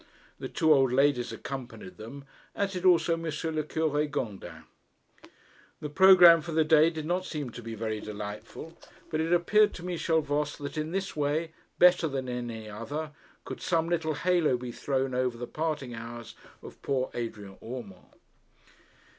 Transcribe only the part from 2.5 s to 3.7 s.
as did also M. le